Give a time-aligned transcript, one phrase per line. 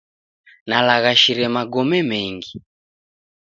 [0.67, 2.55] Nalaghashire magome mengi.